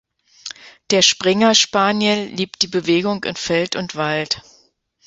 Der 0.89 1.03
Springer 1.03 1.53
Spaniel 1.53 2.33
liebt 2.33 2.63
die 2.63 2.67
Bewegung 2.67 3.23
in 3.23 3.35
Feld 3.35 3.75
und 3.75 3.95
Wald. 3.95 4.41